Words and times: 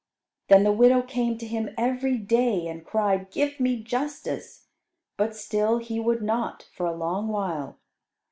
Then 0.47 0.63
the 0.63 0.71
widow 0.71 1.03
came 1.03 1.37
to 1.37 1.45
him 1.45 1.75
every 1.77 2.17
day 2.17 2.65
and 2.67 2.83
cried, 2.83 3.29
"Give 3.29 3.59
me 3.59 3.83
justice;" 3.83 4.65
but 5.15 5.35
still 5.35 5.77
he 5.77 5.99
would 5.99 6.23
not 6.23 6.67
for 6.73 6.87
a 6.87 6.95
long 6.97 7.27
while. 7.27 7.77